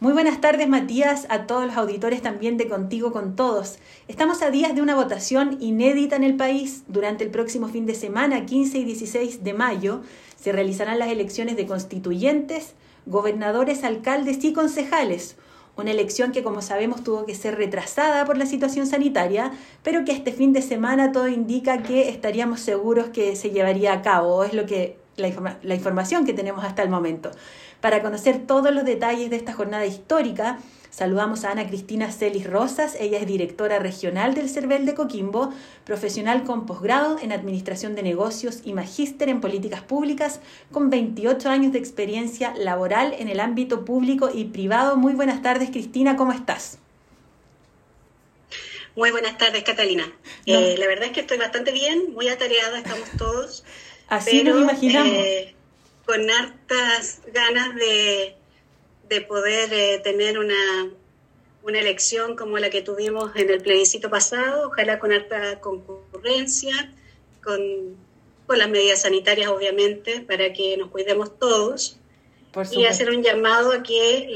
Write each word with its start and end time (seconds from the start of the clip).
Muy 0.00 0.14
buenas 0.14 0.40
tardes, 0.40 0.66
Matías, 0.66 1.26
a 1.28 1.46
todos 1.46 1.66
los 1.66 1.76
auditores 1.76 2.22
también 2.22 2.56
de 2.56 2.68
Contigo 2.68 3.12
con 3.12 3.36
Todos. 3.36 3.76
Estamos 4.08 4.40
a 4.40 4.50
días 4.50 4.74
de 4.74 4.80
una 4.80 4.94
votación 4.94 5.58
inédita 5.60 6.16
en 6.16 6.24
el 6.24 6.36
país. 6.36 6.84
Durante 6.88 7.22
el 7.22 7.30
próximo 7.30 7.68
fin 7.68 7.84
de 7.84 7.94
semana, 7.94 8.46
15 8.46 8.78
y 8.78 8.84
16 8.84 9.44
de 9.44 9.52
mayo, 9.52 10.00
se 10.36 10.52
realizarán 10.52 10.98
las 10.98 11.10
elecciones 11.10 11.54
de 11.58 11.66
constituyentes, 11.66 12.72
gobernadores, 13.04 13.84
alcaldes 13.84 14.42
y 14.42 14.54
concejales. 14.54 15.36
Una 15.76 15.90
elección 15.90 16.32
que, 16.32 16.42
como 16.42 16.62
sabemos, 16.62 17.04
tuvo 17.04 17.26
que 17.26 17.34
ser 17.34 17.56
retrasada 17.56 18.24
por 18.24 18.38
la 18.38 18.46
situación 18.46 18.86
sanitaria, 18.86 19.52
pero 19.82 20.06
que 20.06 20.12
este 20.12 20.32
fin 20.32 20.54
de 20.54 20.62
semana 20.62 21.12
todo 21.12 21.28
indica 21.28 21.82
que 21.82 22.08
estaríamos 22.08 22.60
seguros 22.60 23.08
que 23.10 23.36
se 23.36 23.50
llevaría 23.50 23.92
a 23.92 24.00
cabo. 24.00 24.44
Es 24.44 24.54
lo 24.54 24.64
que 24.64 24.96
la, 25.20 25.58
la 25.62 25.74
información 25.74 26.24
que 26.24 26.32
tenemos 26.32 26.64
hasta 26.64 26.82
el 26.82 26.90
momento. 26.90 27.30
Para 27.80 28.02
conocer 28.02 28.46
todos 28.46 28.74
los 28.74 28.84
detalles 28.84 29.30
de 29.30 29.36
esta 29.36 29.54
jornada 29.54 29.86
histórica, 29.86 30.58
saludamos 30.90 31.44
a 31.44 31.52
Ana 31.52 31.66
Cristina 31.66 32.12
Celis 32.12 32.46
Rosas. 32.46 32.94
Ella 33.00 33.18
es 33.18 33.26
directora 33.26 33.78
regional 33.78 34.34
del 34.34 34.50
CERVEL 34.50 34.84
de 34.84 34.94
Coquimbo, 34.94 35.52
profesional 35.84 36.44
con 36.44 36.66
posgrado 36.66 37.18
en 37.22 37.32
Administración 37.32 37.94
de 37.94 38.02
Negocios 38.02 38.60
y 38.64 38.74
magíster 38.74 39.30
en 39.30 39.40
Políticas 39.40 39.80
Públicas, 39.80 40.40
con 40.70 40.90
28 40.90 41.48
años 41.48 41.72
de 41.72 41.78
experiencia 41.78 42.52
laboral 42.54 43.14
en 43.18 43.28
el 43.28 43.40
ámbito 43.40 43.84
público 43.84 44.30
y 44.32 44.44
privado. 44.44 44.96
Muy 44.96 45.14
buenas 45.14 45.40
tardes, 45.40 45.70
Cristina, 45.70 46.16
¿cómo 46.16 46.32
estás? 46.32 46.78
Muy 48.96 49.12
buenas 49.12 49.38
tardes, 49.38 49.62
Catalina. 49.62 50.12
Eh, 50.46 50.74
la 50.76 50.86
verdad 50.86 51.06
es 51.06 51.12
que 51.12 51.20
estoy 51.20 51.38
bastante 51.38 51.70
bien, 51.72 52.12
muy 52.12 52.28
atareada, 52.28 52.78
estamos 52.78 53.08
todos. 53.16 53.64
Así 54.10 54.44
nos 54.44 54.60
imaginamos. 54.60 55.12
Eh, 55.12 55.54
con 56.04 56.28
hartas 56.28 57.20
ganas 57.32 57.74
de, 57.76 58.34
de 59.08 59.20
poder 59.22 59.72
eh, 59.72 60.00
tener 60.02 60.38
una, 60.38 60.90
una 61.62 61.78
elección 61.78 62.36
como 62.36 62.58
la 62.58 62.68
que 62.68 62.82
tuvimos 62.82 63.34
en 63.36 63.48
el 63.48 63.62
plebiscito 63.62 64.10
pasado, 64.10 64.68
ojalá 64.68 64.98
con 64.98 65.12
harta 65.12 65.60
concurrencia, 65.60 66.92
con, 67.42 67.60
con 68.46 68.58
las 68.58 68.68
medidas 68.68 69.02
sanitarias 69.02 69.48
obviamente, 69.48 70.20
para 70.20 70.52
que 70.52 70.76
nos 70.76 70.90
cuidemos 70.90 71.38
todos 71.38 72.00
y 72.72 72.84
hacer 72.84 73.10
un 73.10 73.22
llamado 73.22 73.72
a 73.72 73.82
que 73.82 74.28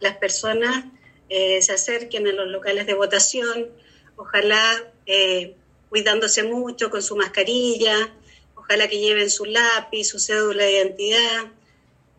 las 0.00 0.16
personas 0.16 0.86
eh, 1.28 1.60
se 1.60 1.72
acerquen 1.72 2.26
a 2.26 2.32
los 2.32 2.48
locales 2.48 2.86
de 2.86 2.94
votación, 2.94 3.68
ojalá 4.16 4.62
eh, 5.06 5.54
cuidándose 5.90 6.42
mucho 6.44 6.90
con 6.90 7.02
su 7.02 7.16
mascarilla, 7.16 8.14
ojalá 8.62 8.88
que 8.88 8.98
lleven 8.98 9.30
su 9.30 9.44
lápiz, 9.44 10.04
su 10.04 10.18
cédula 10.18 10.64
de 10.64 10.72
identidad, 10.72 11.46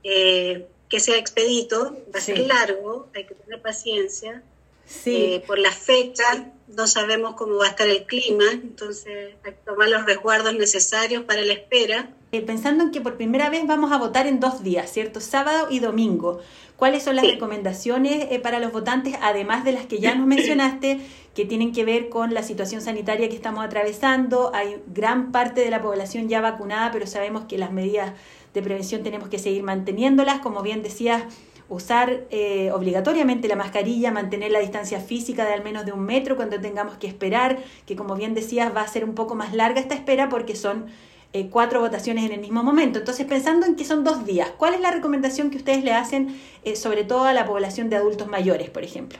eh, 0.03 0.67
que 0.89 0.99
sea 0.99 1.17
expedito, 1.17 1.97
va 2.13 2.19
a 2.19 2.21
ser 2.21 2.39
largo, 2.39 3.07
hay 3.15 3.25
que 3.25 3.35
tener 3.35 3.61
paciencia. 3.61 4.43
Sí. 4.85 5.15
Eh, 5.15 5.43
por 5.47 5.57
la 5.57 5.71
fecha, 5.71 6.51
no 6.67 6.87
sabemos 6.87 7.35
cómo 7.35 7.55
va 7.55 7.67
a 7.67 7.69
estar 7.69 7.87
el 7.87 8.03
clima, 8.03 8.45
entonces 8.51 9.35
hay 9.43 9.51
que 9.53 9.57
tomar 9.65 9.87
los 9.87 10.05
resguardos 10.05 10.53
necesarios 10.53 11.23
para 11.23 11.41
la 11.41 11.53
espera. 11.53 12.09
Eh, 12.33 12.41
pensando 12.41 12.83
en 12.83 12.91
que 12.91 12.99
por 12.99 13.15
primera 13.15 13.49
vez 13.49 13.65
vamos 13.65 13.91
a 13.91 13.97
votar 13.97 14.27
en 14.27 14.39
dos 14.39 14.61
días, 14.61 14.91
¿cierto? 14.91 15.21
Sábado 15.21 15.67
y 15.69 15.79
domingo. 15.79 16.41
¿Cuáles 16.83 17.03
son 17.03 17.15
las 17.15 17.25
recomendaciones 17.25 18.27
eh, 18.29 18.39
para 18.39 18.59
los 18.59 18.73
votantes, 18.73 19.15
además 19.21 19.63
de 19.63 19.71
las 19.71 19.85
que 19.85 19.99
ya 19.99 20.15
nos 20.15 20.27
mencionaste, 20.35 20.99
que 21.33 21.45
tienen 21.45 21.71
que 21.71 21.85
ver 21.85 22.09
con 22.09 22.33
la 22.33 22.43
situación 22.43 22.81
sanitaria 22.81 23.29
que 23.29 23.35
estamos 23.35 23.63
atravesando? 23.63 24.51
Hay 24.53 24.81
gran 24.93 25.31
parte 25.31 25.61
de 25.61 25.69
la 25.69 25.81
población 25.81 26.27
ya 26.27 26.41
vacunada, 26.41 26.91
pero 26.91 27.07
sabemos 27.07 27.45
que 27.45 27.57
las 27.57 27.71
medidas 27.71 28.11
de 28.53 28.61
prevención 28.61 29.01
tenemos 29.01 29.29
que 29.29 29.39
seguir 29.39 29.63
manteniéndolas. 29.63 30.39
Como 30.39 30.61
bien 30.61 30.83
decías, 30.83 31.23
usar 31.69 32.25
eh, 32.31 32.69
obligatoriamente 32.73 33.47
la 33.47 33.55
mascarilla, 33.55 34.11
mantener 34.11 34.51
la 34.51 34.59
distancia 34.59 34.99
física 34.99 35.45
de 35.45 35.53
al 35.53 35.63
menos 35.63 35.85
de 35.85 35.93
un 35.93 36.01
metro 36.01 36.35
cuando 36.35 36.59
tengamos 36.59 36.97
que 36.97 37.07
esperar, 37.07 37.59
que 37.85 37.95
como 37.95 38.15
bien 38.17 38.33
decías 38.33 38.75
va 38.75 38.81
a 38.81 38.87
ser 38.89 39.05
un 39.05 39.15
poco 39.15 39.35
más 39.35 39.53
larga 39.53 39.79
esta 39.79 39.95
espera 39.95 40.27
porque 40.27 40.57
son 40.57 40.87
eh, 41.35 41.49
cuatro 41.49 41.79
votaciones 41.79 42.25
en 42.25 42.31
el 42.31 42.39
mismo 42.39 42.61
momento. 42.61 42.99
Entonces, 42.99 43.25
pensando 43.25 43.65
en 43.65 43.75
que 43.75 43.85
son 43.85 44.03
dos 44.03 44.23
días, 44.23 44.51
¿cuál 44.55 44.75
es 44.75 44.81
la 44.81 44.91
recomendación 44.91 45.49
que 45.49 45.57
ustedes 45.57 45.83
le 45.83 45.91
hacen, 45.91 46.39
eh, 46.63 46.75
sobre 46.75 47.03
todo 47.05 47.23
a 47.23 47.33
la 47.33 47.47
población 47.47 47.89
de 47.89 47.95
adultos 47.95 48.27
mayores, 48.27 48.69
por 48.69 48.83
ejemplo? 48.83 49.17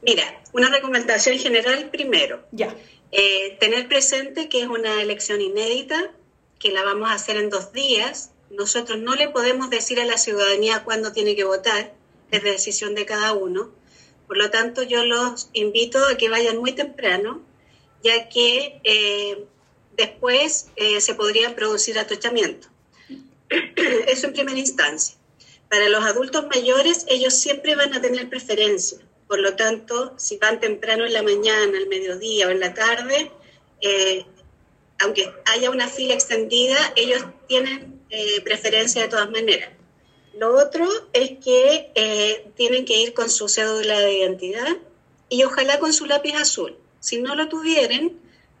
Mira, 0.00 0.22
una 0.52 0.68
recomendación 0.68 1.38
general 1.38 1.90
primero. 1.90 2.46
Ya. 2.52 2.72
Eh, 3.10 3.56
tener 3.58 3.88
presente 3.88 4.48
que 4.48 4.62
es 4.62 4.68
una 4.68 5.02
elección 5.02 5.40
inédita, 5.40 6.12
que 6.60 6.70
la 6.70 6.84
vamos 6.84 7.10
a 7.10 7.14
hacer 7.14 7.36
en 7.36 7.50
dos 7.50 7.72
días. 7.72 8.30
Nosotros 8.50 8.98
no 9.00 9.16
le 9.16 9.28
podemos 9.28 9.70
decir 9.70 9.98
a 9.98 10.04
la 10.04 10.18
ciudadanía 10.18 10.84
cuándo 10.84 11.12
tiene 11.12 11.34
que 11.34 11.42
votar, 11.42 11.94
es 12.30 12.44
decisión 12.44 12.94
de 12.94 13.06
cada 13.06 13.32
uno. 13.32 13.72
Por 14.28 14.36
lo 14.36 14.50
tanto, 14.52 14.84
yo 14.84 15.04
los 15.04 15.50
invito 15.52 15.98
a 16.06 16.16
que 16.16 16.28
vayan 16.28 16.58
muy 16.58 16.70
temprano, 16.70 17.42
ya 18.04 18.28
que 18.28 19.48
Después 19.96 20.68
eh, 20.76 21.00
se 21.00 21.14
podría 21.14 21.54
producir 21.56 21.98
atochamiento. 21.98 22.68
Eso 24.06 24.26
en 24.26 24.32
primera 24.34 24.58
instancia. 24.58 25.16
Para 25.70 25.88
los 25.88 26.04
adultos 26.04 26.46
mayores, 26.54 27.06
ellos 27.08 27.34
siempre 27.34 27.74
van 27.74 27.94
a 27.94 28.00
tener 28.00 28.28
preferencia. 28.28 28.98
Por 29.26 29.40
lo 29.40 29.56
tanto, 29.56 30.14
si 30.16 30.36
van 30.36 30.60
temprano 30.60 31.06
en 31.06 31.12
la 31.12 31.22
mañana, 31.22 31.78
al 31.78 31.88
mediodía 31.88 32.46
o 32.46 32.50
en 32.50 32.60
la 32.60 32.74
tarde, 32.74 33.32
eh, 33.80 34.24
aunque 35.00 35.32
haya 35.46 35.70
una 35.70 35.88
fila 35.88 36.14
extendida, 36.14 36.76
ellos 36.94 37.24
tienen 37.48 38.00
eh, 38.10 38.40
preferencia 38.42 39.02
de 39.02 39.08
todas 39.08 39.30
maneras. 39.30 39.70
Lo 40.38 40.56
otro 40.56 40.86
es 41.14 41.38
que 41.42 42.44
tienen 42.56 42.84
que 42.84 43.00
ir 43.00 43.14
con 43.14 43.30
su 43.30 43.48
cédula 43.48 43.98
de 44.00 44.18
identidad 44.18 44.76
y 45.30 45.44
ojalá 45.44 45.78
con 45.78 45.94
su 45.94 46.04
lápiz 46.04 46.34
azul. 46.34 46.76
Si 47.00 47.18
no 47.22 47.34
lo 47.34 47.48
tuvieran, 47.48 48.12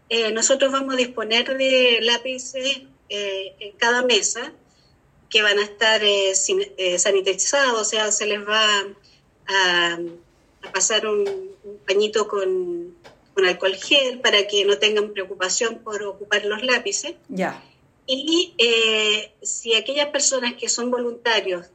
eh, 0.08 0.30
nosotros 0.32 0.70
vamos 0.70 0.94
a 0.94 0.98
disponer 0.98 1.56
de 1.56 1.98
lápices 2.02 2.82
eh, 3.08 3.54
en 3.58 3.72
cada 3.72 4.02
mesa 4.02 4.52
que 5.28 5.42
van 5.42 5.58
a 5.58 5.64
estar 5.64 6.00
eh, 6.04 6.34
sanitizados, 6.98 7.80
o 7.80 7.84
sea, 7.84 8.12
se 8.12 8.26
les 8.26 8.46
va 8.46 8.64
a, 9.48 9.98
pasar 10.72 11.06
un, 11.06 11.50
pañito 11.86 12.28
con, 12.28 12.96
alcohol 13.36 13.74
gel 13.74 14.20
para 14.20 14.46
que 14.46 14.64
no 14.64 14.78
tengan 14.78 15.12
preocupación 15.12 15.80
por 15.80 16.02
ocupar 16.04 16.44
los 16.44 16.62
lápices. 16.62 17.14
Ya. 17.28 17.62
Y 18.06 18.54
si 19.42 19.74
aquellas 19.74 20.06
personas 20.06 20.54
que 20.54 20.68
son 20.68 20.90
voluntarios 20.90 21.66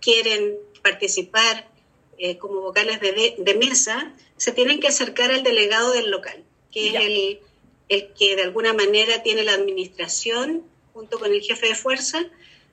quieren 0.00 0.56
participar 0.82 1.68
como 2.38 2.62
vocales 2.62 3.00
de 3.00 3.54
mesa, 3.54 4.12
se 4.36 4.52
tienen 4.52 4.80
que 4.80 4.88
acercar 4.88 5.30
al 5.30 5.42
delegado 5.42 5.92
del 5.92 6.10
local 6.10 6.42
que 6.70 6.88
es 6.88 6.94
el, 7.88 8.12
que 8.14 8.36
de 8.36 8.42
alguna 8.42 8.72
manera 8.74 9.22
tiene 9.22 9.44
la 9.44 9.54
administración 9.54 10.64
junto 10.92 11.18
con 11.18 11.32
el 11.32 11.40
jefe 11.40 11.68
de 11.68 11.74
fuerza, 11.74 12.24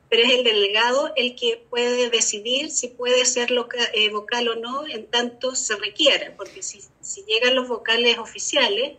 pero 0.10 0.24
es 0.24 0.34
el 0.34 0.44
delegado 0.44 1.12
el 1.16 1.36
que 1.36 1.64
puede 1.70 2.10
decidir 2.10 2.70
si 2.70 2.88
puede 2.88 3.26
ser 3.26 3.52
eh, 3.94 4.10
vocal 4.10 4.48
o 4.50 4.56
no 4.56 4.88
en 4.88 5.06
tanto 5.08 5.56
se 5.56 5.76
requiera, 5.76 6.36
porque 6.36 6.62
si, 6.62 6.82
llegan 7.28 7.56
los 7.56 7.68
vocales 7.68 8.18
oficiales 8.18 8.94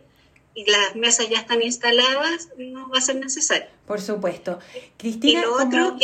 y 0.53 0.69
las 0.69 0.95
mesas 0.95 1.29
ya 1.29 1.39
están 1.39 1.61
instaladas, 1.61 2.49
no 2.57 2.89
va 2.89 2.97
a 2.97 3.01
ser 3.01 3.17
necesario. 3.17 3.67
Por 3.85 4.01
supuesto. 4.01 4.59
Cristina, 4.97 5.41
y 5.41 5.43
lo 5.43 5.53
otro 5.53 5.97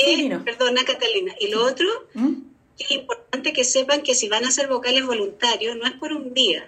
perdona 0.45 0.85
Catalina, 0.85 1.33
y 1.39 1.47
lo 1.47 1.65
otro, 1.65 1.87
¿Mm? 2.13 2.33
que 2.77 2.83
es 2.83 2.91
importante 2.91 3.51
que 3.51 3.63
sepan 3.63 4.03
que 4.03 4.13
si 4.13 4.29
van 4.29 4.45
a 4.45 4.51
ser 4.51 4.67
vocales 4.67 5.05
voluntarios, 5.05 5.75
no 5.75 5.85
es 5.85 5.93
por 5.93 6.13
un 6.13 6.33
día, 6.33 6.63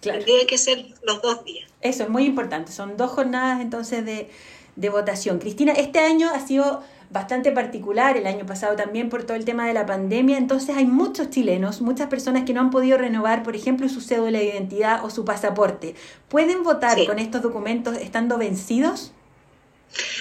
Claro. 0.00 0.18
Tendría 0.18 0.46
que 0.46 0.58
ser 0.58 0.86
los 1.02 1.20
dos 1.22 1.44
días. 1.44 1.68
Eso 1.80 2.04
es 2.04 2.08
muy 2.08 2.24
importante. 2.24 2.72
Son 2.72 2.96
dos 2.96 3.10
jornadas 3.10 3.60
entonces 3.60 4.04
de, 4.04 4.30
de 4.76 4.88
votación. 4.90 5.38
Cristina, 5.38 5.72
este 5.72 5.98
año 5.98 6.30
ha 6.30 6.40
sido 6.40 6.82
bastante 7.10 7.52
particular, 7.52 8.16
el 8.16 8.26
año 8.26 8.44
pasado 8.44 8.76
también 8.76 9.08
por 9.08 9.24
todo 9.24 9.36
el 9.36 9.44
tema 9.44 9.66
de 9.66 9.72
la 9.72 9.86
pandemia, 9.86 10.36
entonces 10.36 10.76
hay 10.76 10.84
muchos 10.84 11.30
chilenos, 11.30 11.80
muchas 11.80 12.08
personas 12.08 12.44
que 12.44 12.52
no 12.52 12.60
han 12.60 12.70
podido 12.70 12.98
renovar, 12.98 13.42
por 13.42 13.56
ejemplo, 13.56 13.88
su 13.88 14.00
cédula 14.00 14.38
de 14.38 14.44
identidad 14.44 15.04
o 15.04 15.10
su 15.10 15.24
pasaporte. 15.24 15.94
¿Pueden 16.28 16.62
votar 16.62 17.04
con 17.06 17.18
estos 17.18 17.42
documentos 17.42 17.96
estando 17.96 18.36
vencidos? 18.36 19.12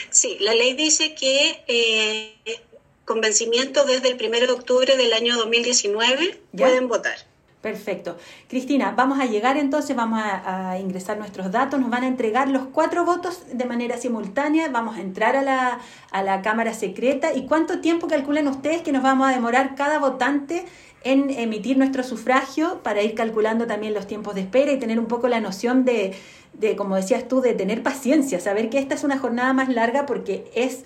Sí, 0.09 0.37
la 0.39 0.53
ley 0.53 0.73
dice 0.73 1.13
que 1.13 1.63
eh, 1.67 2.61
con 3.03 3.19
vencimiento 3.19 3.83
desde 3.83 4.09
el 4.09 4.15
1 4.15 4.39
de 4.39 4.51
octubre 4.51 4.95
del 4.95 5.11
año 5.11 5.35
2019 5.35 6.39
pueden 6.57 6.87
votar. 6.87 7.17
Perfecto. 7.61 8.17
Cristina, 8.47 8.93
vamos 8.95 9.19
a 9.19 9.25
llegar 9.25 9.57
entonces, 9.57 9.95
vamos 9.95 10.21
a, 10.23 10.77
ingresar 10.79 11.17
nuestros 11.17 11.51
datos, 11.51 11.79
nos 11.79 11.89
van 11.89 12.03
a 12.03 12.07
entregar 12.07 12.49
los 12.49 12.67
cuatro 12.67 13.03
votos 13.03 13.45
de 13.51 13.65
manera 13.65 13.97
simultánea, 13.97 14.69
vamos 14.69 14.97
a 14.97 15.01
entrar 15.01 15.35
a 15.35 15.41
la, 15.41 15.79
a 16.11 16.21
la 16.21 16.43
Cámara 16.43 16.73
Secreta 16.73 17.33
y 17.33 17.47
cuánto 17.47 17.79
tiempo 17.79 18.07
calculan 18.07 18.47
ustedes 18.47 18.83
que 18.83 18.91
nos 18.91 19.01
vamos 19.01 19.27
a 19.27 19.31
demorar 19.31 19.73
cada 19.75 19.97
votante 19.97 20.65
en 21.03 21.31
emitir 21.31 21.77
nuestro 21.77 22.03
sufragio 22.03 22.81
para 22.83 23.01
ir 23.01 23.15
calculando 23.15 23.65
también 23.65 23.95
los 23.95 24.05
tiempos 24.05 24.35
de 24.35 24.41
espera 24.41 24.71
y 24.71 24.79
tener 24.79 24.99
un 24.99 25.07
poco 25.07 25.27
la 25.27 25.39
noción 25.39 25.83
de, 25.83 26.15
de 26.53 26.75
como 26.75 26.95
decías 26.95 27.27
tú, 27.27 27.41
de 27.41 27.53
tener 27.53 27.81
paciencia, 27.81 28.39
saber 28.39 28.69
que 28.69 28.77
esta 28.77 28.93
es 28.93 29.03
una 29.03 29.17
jornada 29.17 29.53
más 29.53 29.69
larga 29.69 30.05
porque 30.05 30.51
es 30.53 30.83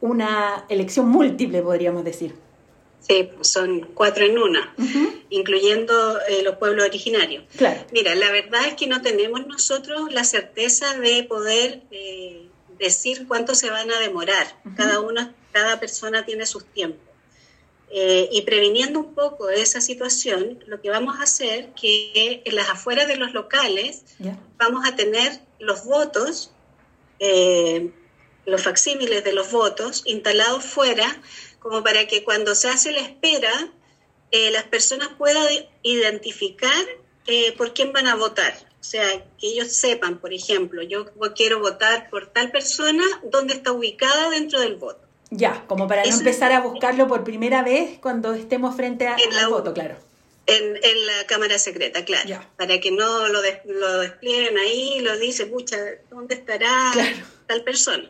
una 0.00 0.64
elección 0.68 1.08
múltiple, 1.08 1.62
podríamos 1.62 2.04
decir. 2.04 2.43
Sí, 3.06 3.28
son 3.42 3.80
cuatro 3.92 4.24
en 4.24 4.38
una, 4.38 4.74
incluyendo 5.28 6.18
eh, 6.22 6.42
los 6.42 6.56
pueblos 6.56 6.86
originarios. 6.86 7.44
Claro. 7.54 7.84
Mira, 7.92 8.14
la 8.14 8.30
verdad 8.30 8.66
es 8.66 8.74
que 8.74 8.86
no 8.86 9.02
tenemos 9.02 9.46
nosotros 9.46 10.10
la 10.10 10.24
certeza 10.24 10.98
de 10.98 11.22
poder 11.24 11.82
eh, 11.90 12.48
decir 12.78 13.26
cuánto 13.28 13.54
se 13.54 13.68
van 13.68 13.90
a 13.90 13.98
demorar. 13.98 14.46
Cada 14.74 15.00
uno, 15.00 15.34
cada 15.52 15.78
persona 15.80 16.24
tiene 16.24 16.46
sus 16.46 16.64
tiempos. 16.64 17.06
Eh, 17.90 18.30
y 18.32 18.42
previniendo 18.42 19.00
un 19.00 19.14
poco 19.14 19.50
esa 19.50 19.82
situación, 19.82 20.64
lo 20.66 20.80
que 20.80 20.88
vamos 20.88 21.20
a 21.20 21.24
hacer 21.24 21.72
que 21.80 22.42
en 22.44 22.56
las 22.56 22.70
afueras 22.70 23.06
de 23.06 23.16
los 23.16 23.34
locales 23.34 24.04
vamos 24.56 24.86
a 24.86 24.96
tener 24.96 25.40
los 25.58 25.84
votos, 25.84 26.52
los 28.46 28.62
facsímiles 28.62 29.24
de 29.24 29.32
los 29.32 29.50
votos 29.50 30.02
instalados 30.04 30.64
fuera 30.64 31.20
como 31.64 31.82
para 31.82 32.06
que 32.06 32.24
cuando 32.24 32.54
se 32.54 32.68
hace 32.68 32.92
la 32.92 33.00
espera, 33.00 33.50
eh, 34.30 34.50
las 34.50 34.64
personas 34.64 35.08
puedan 35.16 35.46
identificar 35.82 36.84
eh, 37.26 37.52
por 37.56 37.72
quién 37.72 37.92
van 37.92 38.06
a 38.06 38.16
votar. 38.16 38.52
O 38.78 38.84
sea, 38.84 39.06
que 39.38 39.46
ellos 39.46 39.72
sepan, 39.72 40.18
por 40.18 40.34
ejemplo, 40.34 40.82
yo 40.82 41.06
quiero 41.34 41.60
votar 41.60 42.10
por 42.10 42.26
tal 42.26 42.50
persona, 42.50 43.02
dónde 43.22 43.54
está 43.54 43.72
ubicada 43.72 44.28
dentro 44.28 44.60
del 44.60 44.76
voto. 44.76 45.00
Ya, 45.30 45.64
como 45.66 45.88
para 45.88 46.04
no 46.04 46.14
empezar 46.14 46.52
a 46.52 46.60
buscarlo 46.60 47.08
por 47.08 47.24
primera 47.24 47.62
vez 47.62 47.98
cuando 47.98 48.34
estemos 48.34 48.76
frente 48.76 49.08
a, 49.08 49.14
al 49.16 49.48
voto, 49.48 49.72
claro. 49.72 49.96
En, 50.46 50.74
la 51.06 51.26
Cámara 51.26 51.58
Secreta, 51.58 52.04
claro. 52.04 52.44
Para 52.58 52.78
que 52.78 52.90
no 52.90 53.26
lo, 53.28 53.40
lo 53.64 53.98
desplieguen 54.00 54.58
ahí, 54.58 55.00
lo 55.00 55.16
dice, 55.16 55.46
pucha, 55.46 55.78
¿dónde 56.10 56.34
estará 56.34 56.92
tal 57.46 57.64
persona? 57.64 58.06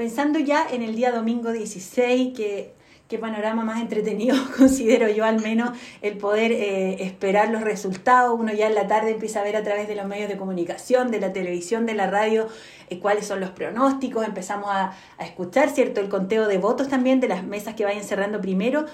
Pensando 0.00 0.38
ya 0.38 0.66
en 0.66 0.80
el 0.82 0.96
día 0.96 1.12
domingo 1.12 1.52
16, 1.52 2.34
que 2.34 2.72
qué 3.06 3.18
panorama 3.18 3.64
más 3.64 3.82
entretenido 3.82 4.34
considero 4.56 5.10
yo 5.10 5.26
al 5.26 5.42
menos 5.42 5.78
el 6.00 6.16
poder 6.16 6.52
eh, 6.52 7.04
esperar 7.04 7.50
los 7.50 7.60
resultados. 7.60 8.34
Uno 8.40 8.50
ya 8.54 8.68
en 8.68 8.74
la 8.74 8.86
tarde 8.86 9.10
empieza 9.10 9.42
a 9.42 9.44
ver 9.44 9.56
a 9.56 9.62
través 9.62 9.88
de 9.88 9.96
los 9.96 10.06
medios 10.06 10.30
de 10.30 10.38
comunicación, 10.38 11.10
de 11.10 11.20
la 11.20 11.34
televisión, 11.34 11.84
de 11.84 11.92
la 11.92 12.06
radio, 12.06 12.48
eh, 12.88 12.98
cuáles 12.98 13.26
son 13.26 13.40
los 13.40 13.50
pronósticos. 13.50 14.26
Empezamos 14.26 14.70
a, 14.72 14.96
escuchar, 15.18 15.68
¿cierto? 15.68 16.00
El 16.00 16.08
conteo 16.08 16.48
de 16.48 16.56
votos 16.56 16.88
también 16.88 17.20
de 17.20 17.28
las 17.28 17.44
mesas 17.44 17.74
que 17.74 17.84
vayan 17.84 18.02
cerrando 18.02 18.40
primero. 18.40 18.86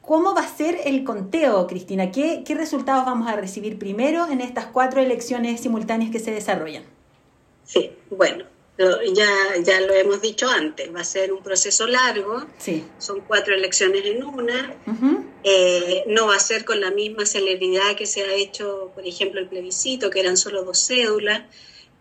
¿Cómo 0.00 0.34
va 0.34 0.40
a 0.40 0.48
ser 0.48 0.78
el 0.86 1.04
conteo, 1.04 1.66
Cristina? 1.66 2.10
¿Qué, 2.10 2.44
¿Qué 2.46 2.54
resultados 2.54 3.04
vamos 3.04 3.28
a 3.28 3.36
recibir 3.36 3.78
primero 3.78 4.26
en 4.26 4.40
estas 4.40 4.64
cuatro 4.64 5.02
elecciones 5.02 5.60
simultáneas 5.60 6.10
que 6.10 6.18
se 6.18 6.30
desarrollan? 6.30 6.84
Sí, 7.64 7.90
bueno, 8.08 8.46
ya, 8.78 9.28
ya 9.62 9.80
lo 9.80 9.94
hemos 9.94 10.20
dicho 10.20 10.48
antes, 10.48 10.94
va 10.94 11.00
a 11.00 11.04
ser 11.04 11.32
un 11.32 11.42
proceso 11.42 11.86
largo, 11.86 12.44
son 12.98 13.20
cuatro 13.26 13.54
elecciones 13.54 14.04
en 14.04 14.22
una, 14.22 14.74
eh, 15.44 16.04
no 16.08 16.26
va 16.26 16.36
a 16.36 16.40
ser 16.40 16.64
con 16.64 16.80
la 16.80 16.90
misma 16.90 17.24
celeridad 17.24 17.96
que 17.96 18.06
se 18.06 18.22
ha 18.24 18.34
hecho, 18.34 18.90
por 18.94 19.06
ejemplo, 19.06 19.40
el 19.40 19.48
plebiscito, 19.48 20.10
que 20.10 20.20
eran 20.20 20.36
solo 20.36 20.62
dos 20.62 20.78
cédulas, 20.86 21.42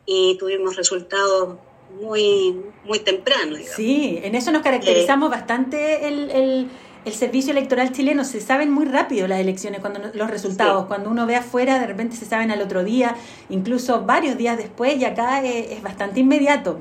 y 0.05 0.37
tuvimos 0.37 0.75
resultados 0.75 1.57
muy, 2.01 2.61
muy 2.83 2.99
temprano. 2.99 3.57
Sí, 3.75 4.19
en 4.21 4.35
eso 4.35 4.51
nos 4.51 4.61
caracterizamos 4.61 5.27
eh, 5.27 5.31
bastante 5.31 6.07
el 6.07 6.29
el 6.31 6.67
servicio 7.13 7.51
electoral 7.51 7.91
chileno 7.91 8.23
se 8.23 8.41
saben 8.41 8.71
muy 8.71 8.85
rápido 8.85 9.27
las 9.27 9.39
elecciones, 9.39 9.79
cuando 9.79 10.11
los 10.13 10.29
resultados, 10.29 10.87
cuando 10.87 11.09
uno 11.09 11.25
ve 11.27 11.35
afuera, 11.35 11.79
de 11.79 11.87
repente 11.87 12.15
se 12.15 12.25
saben 12.25 12.51
al 12.51 12.61
otro 12.61 12.83
día, 12.83 13.15
incluso 13.49 14.01
varios 14.01 14.37
días 14.37 14.57
después, 14.57 14.97
y 14.97 15.05
acá 15.05 15.43
es, 15.43 15.81
bastante 15.81 16.19
inmediato. 16.19 16.79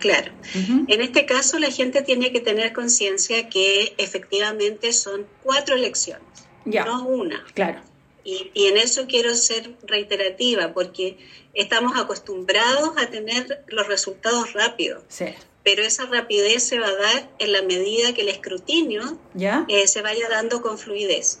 Claro. 0.00 0.32
En 0.54 1.00
este 1.00 1.26
caso, 1.26 1.58
la 1.58 1.70
gente 1.70 2.02
tiene 2.02 2.30
que 2.32 2.40
tener 2.40 2.72
conciencia 2.72 3.48
que 3.48 3.94
efectivamente 3.98 4.92
son 4.92 5.26
cuatro 5.42 5.74
elecciones, 5.74 6.22
no 6.64 7.06
una. 7.06 7.44
Claro. 7.54 7.80
Y, 8.24 8.50
y, 8.52 8.66
en 8.66 8.76
eso 8.76 9.06
quiero 9.06 9.34
ser 9.34 9.74
reiterativa, 9.84 10.74
porque 10.74 11.16
estamos 11.54 11.96
acostumbrados 11.96 12.90
a 12.98 13.06
tener 13.06 13.64
los 13.68 13.86
resultados 13.88 14.52
rápidos. 14.52 15.02
Sí 15.08 15.26
pero 15.70 15.82
esa 15.82 16.06
rapidez 16.06 16.62
se 16.62 16.78
va 16.78 16.86
a 16.86 16.94
dar 16.94 17.28
en 17.38 17.52
la 17.52 17.60
medida 17.60 18.14
que 18.14 18.22
el 18.22 18.30
escrutinio 18.30 19.18
eh, 19.36 19.86
se 19.86 20.00
vaya 20.00 20.26
dando 20.30 20.62
con 20.62 20.78
fluidez. 20.78 21.40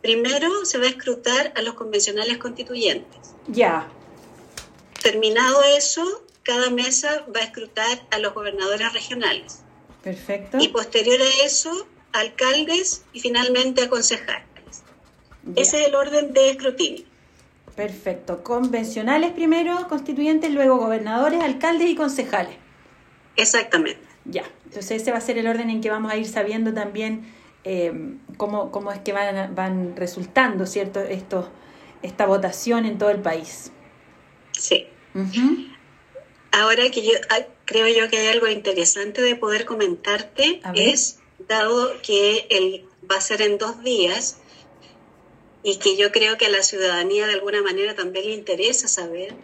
Primero 0.00 0.64
se 0.64 0.78
va 0.78 0.86
a 0.86 0.88
escrutar 0.88 1.52
a 1.54 1.60
los 1.60 1.74
convencionales 1.74 2.38
constituyentes. 2.38 3.34
Ya. 3.48 3.86
Terminado 5.02 5.62
eso, 5.76 6.24
cada 6.42 6.70
mesa 6.70 7.26
va 7.36 7.40
a 7.40 7.42
escrutar 7.42 8.06
a 8.10 8.18
los 8.18 8.32
gobernadores 8.32 8.94
regionales. 8.94 9.58
Perfecto. 10.02 10.56
Y 10.58 10.68
posterior 10.68 11.20
a 11.20 11.44
eso, 11.44 11.86
alcaldes 12.14 13.04
y 13.12 13.20
finalmente 13.20 13.82
a 13.82 13.90
concejales. 13.90 14.46
Ese 15.54 15.82
es 15.82 15.88
el 15.88 15.94
orden 15.96 16.32
de 16.32 16.48
escrutinio. 16.48 17.04
Perfecto. 17.74 18.42
Convencionales 18.42 19.32
primero, 19.32 19.86
constituyentes, 19.86 20.50
luego 20.50 20.78
gobernadores, 20.78 21.42
alcaldes 21.42 21.90
y 21.90 21.94
concejales. 21.94 22.56
Exactamente. 23.36 24.00
Ya, 24.24 24.44
entonces 24.64 25.02
ese 25.02 25.12
va 25.12 25.18
a 25.18 25.20
ser 25.20 25.38
el 25.38 25.46
orden 25.46 25.70
en 25.70 25.80
que 25.80 25.90
vamos 25.90 26.10
a 26.10 26.16
ir 26.16 26.26
sabiendo 26.26 26.74
también 26.74 27.32
eh, 27.64 27.92
cómo, 28.36 28.72
cómo, 28.72 28.90
es 28.92 29.00
que 29.00 29.12
van, 29.12 29.54
van 29.54 29.96
resultando, 29.96 30.66
¿cierto? 30.66 31.00
Esto, 31.00 31.50
esta 32.02 32.26
votación 32.26 32.86
en 32.86 32.98
todo 32.98 33.10
el 33.10 33.20
país. 33.20 33.70
Sí. 34.52 34.88
Ahora 36.52 36.90
que 36.90 37.02
yo 37.02 37.12
ah, 37.30 37.46
creo 37.64 37.88
yo 37.88 38.08
que 38.10 38.18
hay 38.18 38.28
algo 38.28 38.48
interesante 38.48 39.22
de 39.22 39.36
poder 39.36 39.64
comentarte 39.64 40.60
es, 40.74 41.20
dado 41.48 42.00
que 42.02 42.46
el, 42.50 42.84
va 43.10 43.16
a 43.16 43.20
ser 43.20 43.42
en 43.42 43.58
dos 43.58 43.82
días, 43.82 44.38
y 45.62 45.78
que 45.78 45.96
yo 45.96 46.12
creo 46.12 46.38
que 46.38 46.46
a 46.46 46.48
la 46.48 46.62
ciudadanía 46.62 47.26
de 47.26 47.32
alguna 47.32 47.60
manera 47.60 47.96
también 47.96 48.26
le 48.26 48.34
interesa 48.34 48.86
saber, 48.86 49.34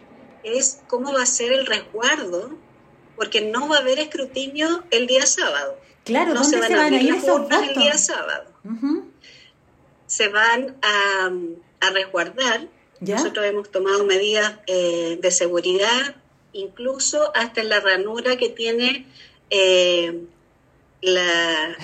es 0.43 0.81
cómo 0.87 1.11
va 1.11 1.23
a 1.23 1.25
ser 1.25 1.51
el 1.51 1.65
resguardo 1.65 2.51
porque 3.15 3.41
no 3.41 3.67
va 3.67 3.77
a 3.77 3.79
haber 3.79 3.99
escrutinio 3.99 4.83
el 4.91 5.07
día 5.07 5.25
sábado. 5.25 5.77
Claro, 6.03 6.33
no 6.33 6.43
se 6.43 6.59
van, 6.59 6.73
a, 6.73 6.89
ir 6.89 7.13
esos 7.13 7.41
votos? 7.41 7.63
el 7.63 7.75
día 7.75 7.97
sábado. 7.97 8.45
Se 10.07 10.27
van 10.27 10.77
a, 10.81 11.31
resguardar. 11.91 12.67
Nosotros 12.99 13.45
hemos 13.45 13.69
tomado 13.69 14.05
medidas 14.05 14.59
eh, 14.67 15.17
de 15.21 15.31
seguridad, 15.31 16.15
incluso 16.53 17.35
hasta 17.35 17.61
en 17.61 17.69
la 17.69 17.81
ranura 17.81 18.37
que 18.37 18.49
tiene 18.49 19.05
eh, 19.49 20.21
la, 21.01 21.77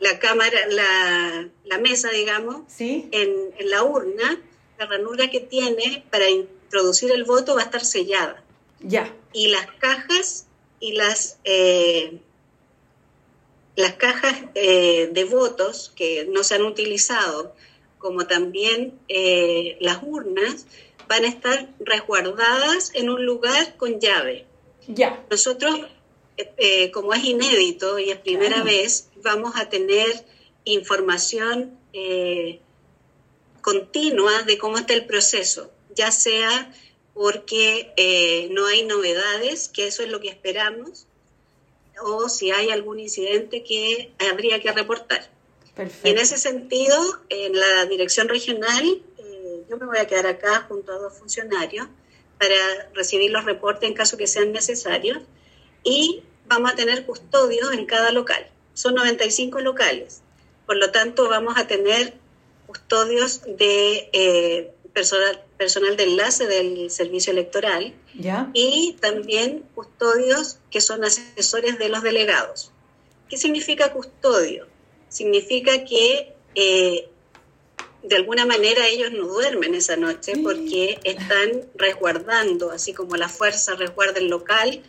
la 0.00 0.18
cámara, 0.18 0.58
la, 0.68 1.48
la 1.64 1.78
mesa, 1.78 2.10
digamos, 2.10 2.62
en, 2.80 3.10
en 3.12 3.70
la 3.70 3.84
urna, 3.84 4.40
la 4.78 4.86
ranura 4.86 5.30
que 5.30 5.40
tiene 5.40 6.04
para 6.10 6.28
introducir 6.28 7.10
el 7.12 7.24
voto 7.24 7.54
va 7.54 7.62
a 7.62 7.64
estar 7.64 7.84
sellada. 7.84 8.42
Ya. 8.80 9.14
Y 9.32 9.48
las 9.48 9.66
cajas 9.78 10.46
y 10.80 10.92
las, 10.92 11.38
eh, 11.44 12.18
las 13.74 13.94
cajas 13.94 14.36
eh, 14.54 15.10
de 15.12 15.24
votos 15.24 15.92
que 15.96 16.26
no 16.30 16.42
se 16.42 16.54
han 16.54 16.62
utilizado, 16.62 17.54
como 17.98 18.26
también 18.26 18.98
eh, 19.08 19.76
las 19.80 20.02
urnas, 20.02 20.66
van 21.08 21.24
a 21.24 21.28
estar 21.28 21.68
resguardadas 21.78 22.92
en 22.94 23.10
un 23.10 23.24
lugar 23.24 23.76
con 23.76 24.00
llave. 24.00 24.46
Ya. 24.88 25.24
Nosotros, 25.30 25.80
como 26.92 27.14
es 27.14 27.24
inédito 27.24 27.98
y 27.98 28.10
es 28.10 28.18
primera 28.18 28.62
vez, 28.62 29.08
vamos 29.22 29.54
a 29.56 29.68
tener 29.68 30.24
información 30.64 31.78
continua 33.66 34.42
de 34.42 34.58
cómo 34.58 34.78
está 34.78 34.94
el 34.94 35.06
proceso, 35.06 35.72
ya 35.94 36.12
sea 36.12 36.72
porque 37.16 37.94
eh, 37.96 38.48
no 38.50 38.66
hay 38.66 38.84
novedades, 38.84 39.70
que 39.70 39.86
eso 39.86 40.02
es 40.02 40.10
lo 40.10 40.20
que 40.20 40.28
esperamos, 40.28 41.06
o 42.02 42.28
si 42.28 42.50
hay 42.50 42.68
algún 42.68 43.00
incidente 43.00 43.64
que 43.64 44.12
habría 44.30 44.60
que 44.60 44.70
reportar. 44.70 45.30
Perfecto. 45.74 46.06
Y 46.06 46.10
en 46.10 46.18
ese 46.18 46.36
sentido, 46.36 46.94
en 47.30 47.58
la 47.58 47.86
dirección 47.86 48.28
regional, 48.28 49.02
eh, 49.16 49.64
yo 49.68 49.78
me 49.78 49.86
voy 49.86 49.96
a 49.96 50.06
quedar 50.06 50.26
acá 50.26 50.66
junto 50.68 50.92
a 50.92 50.98
dos 50.98 51.18
funcionarios 51.18 51.88
para 52.38 52.90
recibir 52.92 53.30
los 53.30 53.46
reportes 53.46 53.88
en 53.88 53.94
caso 53.94 54.18
que 54.18 54.26
sean 54.26 54.52
necesarios 54.52 55.22
y 55.84 56.22
vamos 56.46 56.70
a 56.70 56.76
tener 56.76 57.06
custodios 57.06 57.72
en 57.72 57.86
cada 57.86 58.12
local. 58.12 58.46
Son 58.74 58.94
95 58.94 59.60
locales. 59.60 60.20
Por 60.66 60.76
lo 60.76 60.90
tanto, 60.90 61.30
vamos 61.30 61.56
a 61.56 61.66
tener 61.66 62.12
custodios 62.66 63.40
de 63.56 64.10
eh, 64.12 64.74
personal, 64.92 65.45
personal 65.56 65.96
de 65.96 66.04
enlace 66.04 66.46
del 66.46 66.90
servicio 66.90 67.32
electoral 67.32 67.94
y 68.52 68.96
también 69.00 69.64
custodios 69.74 70.58
que 70.70 70.80
son 70.80 71.04
asesores 71.04 71.78
de 71.78 71.88
los 71.88 72.02
delegados. 72.02 72.72
¿Qué 73.28 73.36
significa 73.36 73.92
custodio? 73.92 74.66
Significa 75.08 75.84
que 75.84 76.34
eh, 76.54 77.08
de 78.02 78.16
alguna 78.16 78.46
manera 78.46 78.86
ellos 78.86 79.12
no 79.12 79.26
duermen 79.26 79.74
esa 79.74 79.96
noche 79.96 80.34
porque 80.42 80.98
están 81.04 81.68
resguardando, 81.74 82.70
así 82.70 82.92
como 82.92 83.16
la 83.16 83.28
fuerza 83.28 83.74
resguarda 83.74 84.20
el 84.20 84.28
local, 84.28 84.82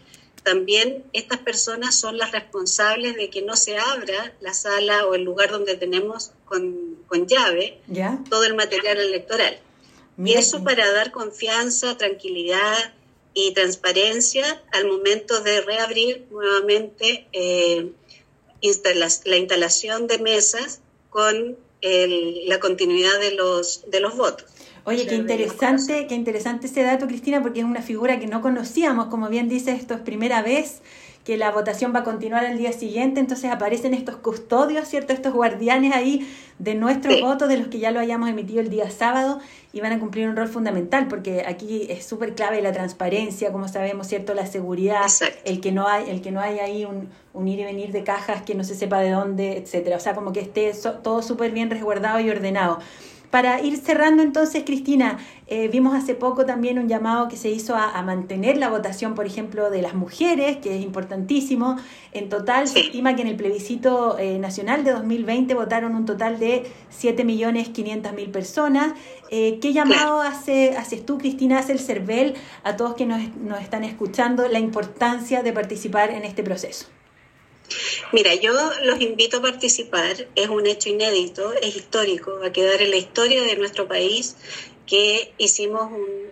también 0.43 1.03
estas 1.11 1.39
personas 1.39 1.95
son 1.95 2.17
las 2.17 2.31
responsables 2.31 3.17
de 3.17 3.29
que 3.29 3.41
no 3.41 3.57
se 3.57 3.77
abra 3.77 4.33
la 4.39 4.53
sala 4.53 5.05
o 5.05 5.13
el 5.13 5.23
lugar 5.23 5.51
donde 5.51 5.75
tenemos 5.75 6.31
con, 6.45 6.95
llave 7.27 7.81
todo 8.29 8.43
el 8.45 8.55
material 8.55 8.97
electoral. 8.97 9.59
Y 10.17 10.33
eso 10.33 10.63
para 10.63 10.91
dar 10.91 11.11
confianza, 11.11 11.97
tranquilidad 11.97 12.93
y 13.33 13.53
transparencia 13.53 14.63
al 14.71 14.87
momento 14.87 15.41
de 15.41 15.61
reabrir 15.61 16.25
nuevamente 16.31 17.27
eh, 17.33 17.91
la 19.25 19.37
instalación 19.37 20.07
de 20.07 20.17
mesas 20.17 20.81
con 21.09 21.57
la 21.81 22.59
continuidad 22.59 23.19
de 23.19 23.31
los, 23.31 23.89
de 23.89 23.99
los 23.99 24.17
votos. 24.17 24.49
Oye, 24.83 25.05
qué 25.05 25.15
interesante, 25.15 26.07
qué 26.07 26.15
interesante 26.15 26.67
ese 26.67 26.81
dato, 26.81 27.07
Cristina, 27.07 27.41
porque 27.41 27.59
es 27.59 27.65
una 27.65 27.81
figura 27.81 28.19
que 28.19 28.27
no 28.27 28.41
conocíamos, 28.41 29.07
como 29.07 29.29
bien 29.29 29.49
dice, 29.49 29.73
esto 29.73 29.93
es 29.93 29.99
primera 29.99 30.41
vez 30.41 30.81
que 31.27 31.35
la 31.35 31.51
votación 31.51 31.93
va 31.93 31.99
a 31.99 32.03
continuar 32.05 32.45
al 32.45 32.57
día 32.57 32.71
siguiente, 32.71 33.19
entonces 33.19 33.51
aparecen 33.51 33.93
estos 33.93 34.15
custodios, 34.15 34.87
¿cierto? 34.87 35.11
Estos 35.11 35.33
guardianes 35.33 35.93
ahí 35.93 36.25
de 36.57 36.73
nuestro 36.73 37.19
voto, 37.19 37.49
de 37.49 37.57
los 37.57 37.67
que 37.67 37.79
ya 37.79 37.91
lo 37.91 37.99
hayamos 37.99 38.29
emitido 38.29 38.61
el 38.61 38.69
día 38.69 38.89
sábado, 38.89 39.41
y 39.73 39.81
van 39.81 39.91
a 39.91 39.99
cumplir 39.99 40.29
un 40.29 40.37
rol 40.37 40.47
fundamental, 40.47 41.09
porque 41.09 41.43
aquí 41.45 41.85
es 41.89 42.05
súper 42.05 42.33
clave 42.33 42.61
la 42.61 42.71
transparencia, 42.71 43.51
como 43.51 43.67
sabemos, 43.67 44.07
¿cierto? 44.07 44.33
La 44.33 44.45
seguridad, 44.45 45.07
el 45.43 45.59
que 45.59 45.73
no 45.73 45.89
hay, 45.89 46.09
el 46.09 46.21
que 46.21 46.31
no 46.31 46.39
hay 46.39 46.59
ahí 46.59 46.85
un, 46.85 47.09
un, 47.33 47.47
ir 47.49 47.59
y 47.59 47.65
venir 47.65 47.91
de 47.91 48.05
cajas 48.05 48.43
que 48.43 48.55
no 48.55 48.63
se 48.63 48.75
sepa 48.75 49.01
de 49.01 49.11
dónde, 49.11 49.57
etcétera. 49.57 49.97
O 49.97 49.99
sea, 49.99 50.15
como 50.15 50.31
que 50.31 50.39
esté 50.39 50.71
todo 51.03 51.21
súper 51.21 51.51
bien 51.51 51.69
resguardado 51.69 52.21
y 52.21 52.29
ordenado. 52.29 52.79
Para 53.29 53.61
ir 53.61 53.77
cerrando 53.77 54.23
entonces, 54.23 54.63
Cristina, 54.65 55.17
eh, 55.47 55.67
vimos 55.67 55.95
hace 55.95 56.15
poco 56.15 56.45
también 56.45 56.79
un 56.79 56.87
llamado 56.87 57.27
que 57.27 57.35
se 57.35 57.49
hizo 57.49 57.75
a, 57.75 58.01
mantener 58.01 58.57
la 58.57 58.69
votación, 58.69 59.15
por 59.15 59.25
ejemplo, 59.25 59.69
de 59.69 59.81
las 59.81 59.95
mujeres, 59.95 60.57
que 60.57 60.77
es 60.77 60.83
importantísimo. 60.83 61.75
En 62.13 62.29
total 62.29 62.67
se 62.69 62.79
estima 62.79 63.15
que 63.15 63.23
en 63.23 63.27
el 63.27 63.35
plebiscito 63.35 64.17
eh, 64.17 64.39
nacional 64.39 64.85
de 64.85 64.91
2020 64.91 65.53
votaron 65.55 65.95
un 65.95 66.05
total 66.05 66.39
de 66.39 66.63
7.500.000 66.97 68.31
personas. 68.31 68.93
Eh, 69.29 69.59
¿Qué 69.61 69.73
llamado 69.73 70.21
hace, 70.21 70.77
haces 70.77 71.05
tú, 71.05 71.17
Cristina, 71.17 71.59
hace 71.59 71.73
el 71.73 71.79
CERVEL 71.79 72.35
a 72.63 72.77
todos 72.77 72.95
que 72.95 73.05
nos, 73.05 73.35
nos 73.35 73.61
están 73.61 73.83
escuchando 73.83 74.47
la 74.47 74.59
importancia 74.59 75.43
de 75.43 75.51
participar 75.51 76.11
en 76.11 76.23
este 76.23 76.43
proceso? 76.43 76.96
Mira, 78.11 78.33
yo 78.35 78.53
los 78.83 79.01
invito 79.01 79.37
a 79.37 79.41
participar, 79.41 80.27
es 80.35 80.47
un 80.47 80.65
hecho 80.67 80.89
inédito, 80.89 81.53
es 81.53 81.75
histórico, 81.75 82.39
va 82.39 82.47
a 82.47 82.51
quedar 82.51 82.81
en 82.81 82.91
la 82.91 82.97
historia 82.97 83.43
de 83.43 83.55
nuestro 83.57 83.87
país 83.87 84.35
que 84.85 85.33
hicimos 85.37 85.91
un 85.91 86.31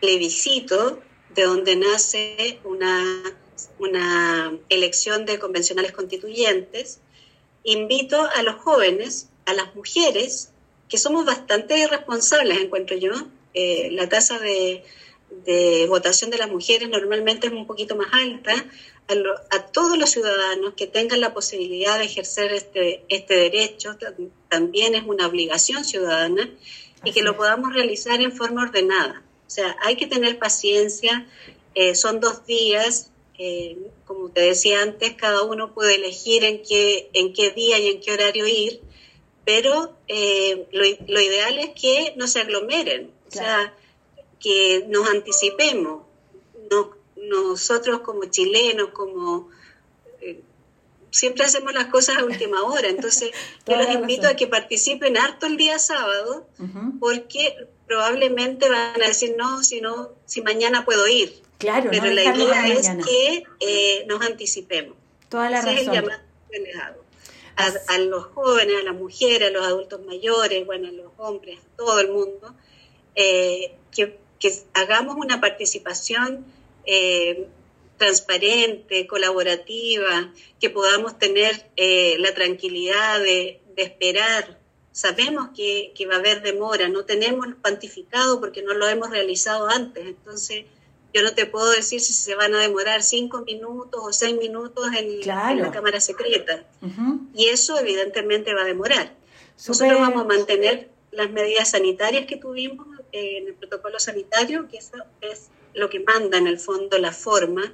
plebiscito 0.00 1.00
de 1.34 1.42
donde 1.42 1.76
nace 1.76 2.60
una, 2.64 3.04
una 3.78 4.56
elección 4.68 5.26
de 5.26 5.38
convencionales 5.38 5.92
constituyentes. 5.92 7.00
Invito 7.64 8.28
a 8.34 8.42
los 8.42 8.56
jóvenes, 8.56 9.28
a 9.46 9.54
las 9.54 9.74
mujeres, 9.74 10.52
que 10.88 10.98
somos 10.98 11.24
bastante 11.24 11.86
responsables, 11.88 12.58
encuentro 12.60 12.96
yo. 12.96 13.12
Eh, 13.54 13.90
la 13.92 14.08
tasa 14.08 14.38
de, 14.38 14.84
de 15.30 15.86
votación 15.88 16.30
de 16.30 16.38
las 16.38 16.50
mujeres 16.50 16.88
normalmente 16.88 17.46
es 17.46 17.52
un 17.52 17.66
poquito 17.66 17.96
más 17.96 18.08
alta, 18.12 18.54
a, 19.50 19.66
todos 19.72 19.96
los 19.96 20.10
ciudadanos 20.10 20.74
que 20.74 20.86
tengan 20.86 21.20
la 21.20 21.32
posibilidad 21.32 21.98
de 21.98 22.04
ejercer 22.04 22.52
este, 22.52 23.04
este 23.08 23.34
derecho, 23.34 23.96
también 24.48 24.94
es 24.94 25.04
una 25.06 25.26
obligación 25.26 25.84
ciudadana, 25.84 26.50
y 27.04 27.12
que 27.12 27.22
lo 27.22 27.36
podamos 27.36 27.72
realizar 27.72 28.20
en 28.20 28.32
forma 28.32 28.62
ordenada. 28.62 29.22
O 29.46 29.50
sea, 29.50 29.76
hay 29.82 29.96
que 29.96 30.06
tener 30.06 30.38
paciencia, 30.38 31.26
eh, 31.74 31.94
son 31.94 32.20
dos 32.20 32.44
días, 32.44 33.10
eh, 33.38 33.78
como 34.04 34.30
te 34.30 34.42
decía 34.42 34.82
antes, 34.82 35.14
cada 35.14 35.42
uno 35.42 35.72
puede 35.72 35.94
elegir 35.94 36.44
en 36.44 36.62
qué, 36.62 37.08
en 37.12 37.32
qué 37.32 37.50
día 37.50 37.78
y 37.78 37.88
en 37.88 38.00
qué 38.00 38.12
horario 38.12 38.46
ir, 38.46 38.80
pero 39.44 39.96
eh, 40.08 40.66
lo, 40.72 40.84
lo, 41.06 41.20
ideal 41.20 41.58
es 41.58 41.70
que 41.70 42.12
no 42.16 42.26
se 42.26 42.40
aglomeren, 42.40 43.10
o 43.28 43.30
sea, 43.30 43.74
que 44.40 44.84
nos 44.88 45.08
anticipemos, 45.08 46.02
nos 46.70 46.98
nosotros 47.28 48.00
como 48.00 48.24
chilenos, 48.26 48.90
como 48.90 49.48
eh, 50.20 50.40
siempre 51.10 51.44
hacemos 51.44 51.72
las 51.74 51.86
cosas 51.86 52.18
a 52.18 52.24
última 52.24 52.62
hora. 52.62 52.88
Entonces, 52.88 53.30
yo 53.66 53.76
los 53.76 53.88
invito 53.90 54.28
a 54.28 54.34
que 54.34 54.46
participen 54.46 55.16
harto 55.16 55.46
el 55.46 55.56
día 55.56 55.78
sábado, 55.78 56.46
porque 57.00 57.68
probablemente 57.86 58.68
van 58.68 59.00
a 59.02 59.06
decir, 59.06 59.34
no, 59.36 59.62
si 59.62 59.80
no, 59.80 60.10
si 60.26 60.42
mañana 60.42 60.84
puedo 60.84 61.06
ir. 61.08 61.42
Claro, 61.58 61.90
Pero 61.90 62.06
la 62.06 62.22
idea 62.22 62.68
es 62.68 62.88
que 63.04 63.42
eh, 63.60 64.04
nos 64.06 64.22
anticipemos. 64.22 64.96
Toda 65.28 65.50
la 65.50 65.60
razón. 65.60 66.10
A, 67.56 67.72
a, 67.88 67.98
los 67.98 68.26
jóvenes, 68.26 68.76
a 68.80 68.84
las 68.84 68.94
mujeres, 68.94 69.48
a 69.48 69.50
los 69.50 69.66
adultos 69.66 70.00
mayores, 70.06 70.64
bueno, 70.64 70.86
a 70.86 70.92
los 70.92 71.10
hombres, 71.16 71.58
a 71.58 71.76
todo 71.76 71.98
el 71.98 72.12
mundo, 72.12 72.54
eh, 73.16 73.74
que, 73.90 74.16
que 74.38 74.52
hagamos 74.74 75.16
una 75.16 75.40
participación 75.40 76.44
eh, 76.86 77.48
transparente, 77.98 79.06
colaborativa, 79.06 80.32
que 80.60 80.70
podamos 80.70 81.18
tener 81.18 81.70
eh, 81.76 82.16
la 82.20 82.32
tranquilidad 82.32 83.20
de, 83.20 83.60
esperar. 83.76 84.58
Sabemos 84.90 85.50
que, 85.54 85.92
va 86.10 86.16
a 86.16 86.18
haber 86.18 86.42
demora, 86.42 86.88
no 86.88 87.04
tenemos 87.04 87.46
cuantificado 87.62 88.40
porque 88.40 88.60
no 88.62 88.74
lo 88.74 88.88
hemos 88.88 89.10
realizado 89.10 89.68
antes, 89.68 90.04
entonces 90.04 90.64
yo 91.14 91.22
no 91.22 91.32
te 91.32 91.46
puedo 91.46 91.70
decir 91.70 92.00
si 92.00 92.12
se 92.12 92.34
van 92.34 92.56
a 92.56 92.58
demorar 92.58 93.04
cinco 93.04 93.42
minutos 93.42 94.00
o 94.04 94.12
seis 94.12 94.36
minutos 94.36 94.88
en, 94.96 95.24
la 95.24 95.70
cámara 95.72 96.00
secreta. 96.00 96.64
Y 97.34 97.46
eso 97.46 97.78
evidentemente 97.78 98.52
va 98.52 98.62
a 98.62 98.64
demorar. 98.64 99.14
Nosotros 99.66 100.00
vamos 100.00 100.22
a 100.22 100.26
mantener 100.26 100.90
las 101.12 101.30
medidas 101.30 101.70
sanitarias 101.70 102.26
que 102.26 102.36
tuvimos 102.36 102.86
en 103.12 103.48
el 103.48 103.54
protocolo 103.54 103.98
sanitario, 103.98 104.68
que 104.68 104.78
eso 104.78 104.96
es 105.20 105.48
lo 105.74 105.90
que 105.90 106.00
manda 106.00 106.38
en 106.38 106.46
el 106.46 106.58
fondo 106.58 106.98
la 106.98 107.12
forma 107.12 107.72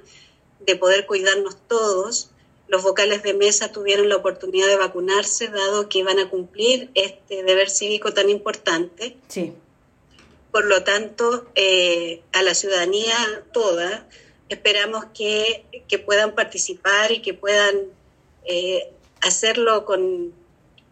de 0.59 0.75
poder 0.75 1.05
cuidarnos 1.05 1.57
todos. 1.67 2.29
Los 2.67 2.83
vocales 2.83 3.23
de 3.23 3.33
mesa 3.33 3.71
tuvieron 3.71 4.09
la 4.09 4.15
oportunidad 4.15 4.67
de 4.67 4.77
vacunarse, 4.77 5.47
dado 5.47 5.87
que 5.89 5.99
iban 5.99 6.19
a 6.19 6.29
cumplir 6.29 6.89
este 6.95 7.43
deber 7.43 7.69
cívico 7.69 8.13
tan 8.13 8.29
importante. 8.29 9.17
Sí. 9.27 9.53
Por 10.51 10.65
lo 10.65 10.83
tanto, 10.83 11.45
eh, 11.55 12.21
a 12.31 12.41
la 12.41 12.55
ciudadanía 12.55 13.43
toda, 13.51 14.07
esperamos 14.49 15.05
que, 15.13 15.65
puedan 16.05 16.35
participar 16.35 17.11
y 17.11 17.21
que 17.21 17.33
puedan 17.33 17.75
eh, 18.45 18.89
hacerlo 19.21 19.85
con, 19.85 20.33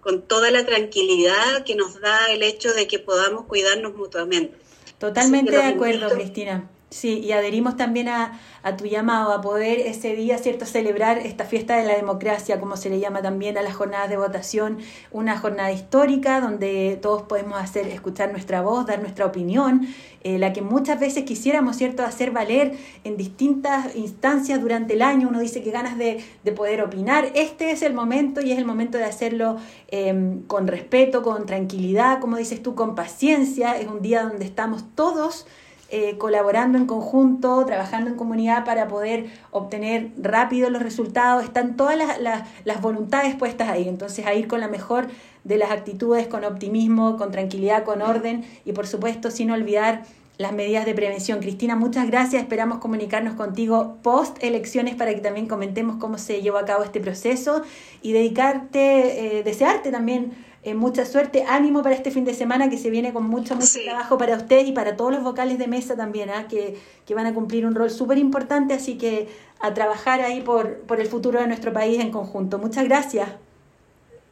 con 0.04 0.22
toda 0.22 0.52
la 0.52 0.66
tranquilidad 0.66 1.64
que 1.64 1.76
nos 1.76 2.02
da 2.02 2.28
el 2.32 2.44
hecho 2.44 2.74
de 2.74 2.88
que 2.88 3.00
podamos 3.00 3.46
cuidarnos 3.46 3.96
mutuamente. 3.96 4.58
Totalmente 5.00 5.52
de 5.52 5.64
acuerdo, 5.64 6.10
Cristina. 6.10 6.70
Sí, 6.94 7.22
y 7.22 7.32
adherimos 7.32 7.76
también 7.76 8.08
a, 8.08 8.40
tu 8.78 8.86
llamado 8.86 9.34
a 9.34 9.42
poder 9.42 9.80
ese 9.80 10.16
día, 10.16 10.38
¿cierto?, 10.38 10.68
celebrar 10.68 11.18
esta 11.18 11.44
fiesta 11.44 11.76
de 11.76 11.86
la 11.86 11.96
democracia, 11.96 12.60
como 12.60 12.78
se 12.78 12.92
le 12.92 13.00
llama 13.00 13.24
también 13.24 13.58
a 13.58 13.64
las 13.64 13.74
jornadas 13.74 14.12
de 14.12 14.18
votación, 14.18 14.78
una 15.12 15.40
jornada 15.40 15.72
histórica 15.72 16.40
donde 16.40 17.00
todos 17.02 17.24
podemos 17.24 17.60
hacer, 17.60 17.88
escuchar 17.88 18.32
nuestra 18.32 18.62
voz, 18.62 18.86
dar 18.86 19.02
nuestra 19.02 19.26
opinión, 19.26 19.88
eh, 20.22 20.38
la 20.38 20.54
que 20.54 20.62
muchas 20.62 21.00
veces 21.00 21.24
quisiéramos, 21.24 21.78
¿cierto?, 21.78 22.04
hacer 22.04 22.30
valer 22.30 22.78
en 23.04 23.18
distintas 23.18 23.96
instancias 23.96 24.62
durante 24.62 24.94
el 24.94 25.02
año. 25.02 25.30
Uno 25.30 25.40
dice 25.40 25.64
que 25.64 25.72
ganas 25.72 25.98
de, 25.98 26.24
de 26.44 26.52
poder 26.52 26.84
opinar. 26.84 27.32
Este 27.34 27.72
es 27.72 27.82
el 27.82 27.96
momento 27.96 28.40
y 28.40 28.52
es 28.52 28.60
el 28.60 28.66
momento 28.66 29.00
de 29.00 29.06
hacerlo 29.06 29.58
em, 29.88 30.44
con 30.44 30.68
respeto, 30.68 31.24
con 31.24 31.48
tranquilidad, 31.48 32.20
como 32.20 32.38
dices 32.38 32.62
tú, 32.62 32.76
con 32.76 32.94
paciencia. 32.94 33.80
Es 33.80 33.88
un 33.88 34.04
día 34.04 34.22
donde 34.22 34.46
estamos 34.46 34.86
todos 34.94 35.48
eh, 35.96 36.18
colaborando 36.18 36.80
en 36.80 36.88
conjunto, 36.88 37.64
trabajando 37.68 38.10
en 38.10 38.16
comunidad 38.16 38.66
para 38.66 38.88
poder 38.88 39.28
obtener 39.52 40.10
rápido 40.18 40.72
los 40.72 40.82
resultados. 40.82 41.44
Están 41.44 41.76
todas 41.76 41.96
las, 42.20 42.82
voluntades 42.82 43.36
puestas 43.36 43.70
ahí. 43.70 43.88
Entonces, 43.88 44.26
a 44.26 44.34
ir 44.34 44.48
con 44.48 44.60
la 44.60 44.68
mejor 44.68 45.06
de 45.44 45.58
las 45.60 45.70
actitudes, 45.70 46.26
con 46.26 46.46
optimismo, 46.46 47.16
con 47.16 47.30
tranquilidad, 47.30 47.84
con 47.84 48.02
orden 48.02 48.44
y, 48.66 48.72
por 48.72 48.88
supuesto, 48.88 49.30
sin 49.30 49.52
olvidar 49.52 50.02
las 50.40 50.52
medidas 50.52 50.88
de 50.88 50.96
prevención. 50.96 51.42
Cristina, 51.42 51.76
muchas 51.76 52.08
gracias. 52.08 52.42
Esperamos 52.42 52.80
comunicarnos 52.80 53.36
contigo 53.36 53.98
post 54.02 54.44
elecciones 54.44 54.96
para 54.96 55.14
que 55.14 55.22
también 55.22 55.46
comentemos 55.46 55.98
cómo 55.98 56.18
se 56.18 56.42
llevó 56.42 56.58
a 56.58 56.66
cabo 56.66 56.84
este 56.84 57.02
proceso 57.02 57.62
y 58.02 58.14
dedicarte, 58.14 59.38
eh, 59.38 59.44
desearte 59.44 59.92
también 59.92 60.32
eh, 60.66 60.74
mucha 60.76 61.06
suerte, 61.06 61.44
ánimo 61.46 61.84
para 61.84 61.94
este 61.94 62.10
fin 62.10 62.24
de 62.24 62.34
semana 62.34 62.70
que 62.70 62.78
se 62.78 62.90
viene 62.90 63.12
con 63.12 63.26
mucho, 63.26 63.56
mucho 63.56 63.82
trabajo 63.84 64.18
para 64.18 64.38
usted 64.38 64.66
y 64.66 64.72
para 64.72 64.96
todos 64.96 65.12
los 65.12 65.22
vocales 65.22 65.58
de 65.58 65.68
mesa 65.68 65.98
también, 65.98 66.30
¿ah? 66.30 66.48
que, 66.48 66.78
que, 67.06 67.14
van 67.14 67.26
a 67.26 67.34
cumplir 67.34 67.66
un 67.66 67.76
rol 67.76 67.92
súper 67.92 68.18
importante, 68.18 68.74
así 68.74 68.98
que 68.98 69.28
a 69.60 69.74
trabajar 69.74 70.22
ahí 70.22 70.40
por, 70.40 70.80
por 70.82 71.02
el 71.02 71.08
futuro 71.08 71.42
de 71.42 71.48
nuestro 71.48 71.74
país 71.74 72.00
en 72.00 72.12
conjunto. 72.12 72.60
Muchas 72.60 72.86
gracias. 72.86 73.30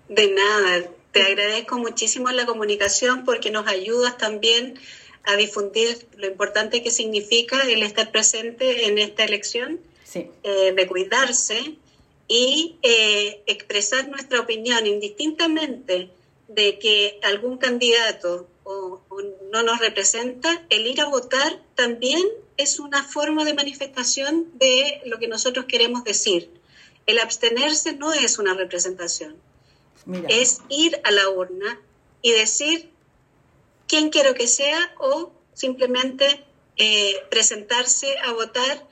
De 0.07 0.31
nada, 0.31 0.87
te 1.11 1.21
agradezco 1.21 1.77
muchísimo 1.77 2.29
la 2.31 2.45
comunicación 2.45 3.25
porque 3.25 3.51
nos 3.51 3.67
ayudas 3.67 4.17
también 4.17 4.79
a 5.23 5.35
difundir 5.35 6.07
lo 6.15 6.27
importante 6.27 6.81
que 6.81 6.91
significa 6.91 7.61
el 7.63 7.83
estar 7.83 8.09
presente 8.09 8.87
en 8.87 8.97
esta 8.97 9.25
elección 9.25 9.81
eh, 10.13 10.73
de 10.75 10.87
cuidarse 10.87 11.75
y 12.29 12.77
eh, 12.83 13.43
expresar 13.47 14.07
nuestra 14.07 14.39
opinión 14.39 14.87
indistintamente 14.87 16.09
de 16.55 16.79
que 16.79 17.19
algún 17.23 17.57
candidato 17.57 18.47
o, 18.63 19.01
no 19.51 19.63
nos 19.63 19.79
representa, 19.79 20.65
el 20.69 20.87
ir 20.87 21.01
a 21.01 21.05
votar 21.05 21.61
también 21.75 22.21
es 22.57 22.79
una 22.79 23.03
forma 23.03 23.43
de 23.43 23.53
manifestación 23.53 24.47
de 24.53 25.01
lo 25.05 25.19
que 25.19 25.27
nosotros 25.27 25.65
queremos 25.65 26.03
decir. 26.03 26.49
El 27.05 27.19
abstenerse 27.19 27.93
no 27.93 28.13
es 28.13 28.37
una 28.37 28.53
representación, 28.53 29.35
es 30.29 30.61
ir 30.69 30.99
a 31.03 31.11
la 31.11 31.29
urna 31.29 31.79
y 32.21 32.31
decir 32.31 32.89
quién 33.87 34.09
quiero 34.09 34.33
que 34.33 34.47
sea 34.47 34.93
o 34.99 35.31
simplemente 35.53 36.43
eh, 36.77 37.15
presentarse 37.29 38.17
a 38.19 38.31
votar, 38.31 38.87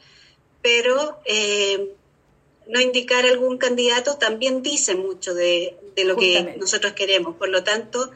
pero 0.62 1.20
eh, 1.26 1.96
no 2.70 2.80
indicar 2.80 3.26
algún 3.26 3.58
candidato 3.58 4.16
también 4.18 4.62
dice 4.62 4.96
mucho 4.96 5.34
de, 5.34 5.76
lo 6.06 6.16
que 6.16 6.56
nosotros 6.60 6.94
queremos. 6.94 7.36
Por 7.36 7.50
lo 7.50 7.64
tanto, 7.64 8.12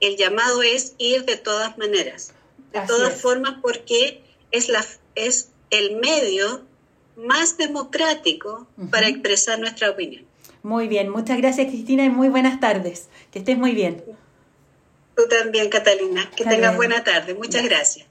el 0.00 0.16
llamado 0.16 0.62
es 0.62 0.94
ir 0.98 1.24
de 1.24 1.36
todas 1.36 1.76
maneras, 1.78 2.32
de 2.72 2.80
todas 2.86 3.20
formas, 3.20 3.56
porque 3.62 4.22
es, 4.50 4.68
la, 4.68 4.84
es 5.14 5.50
el 5.70 5.96
medio 5.96 6.62
más 7.16 7.58
democrático 7.58 8.66
para 8.90 9.06
expresar 9.06 9.58
nuestra 9.58 9.90
opinión. 9.90 10.24
Muy 10.62 10.88
bien, 10.88 11.10
muchas 11.10 11.36
gracias 11.36 11.68
Cristina 11.68 12.06
y 12.06 12.08
muy 12.08 12.28
buenas 12.28 12.58
tardes. 12.58 13.08
Que 13.30 13.40
estés 13.40 13.58
muy 13.58 13.72
bien. 13.72 14.02
Tú 15.14 15.28
también, 15.28 15.68
Catalina. 15.68 16.28
Que 16.34 16.44
tengas 16.44 16.74
buena 16.74 17.04
tarde. 17.04 17.34
Muchas 17.34 17.62
gracias. 17.64 18.06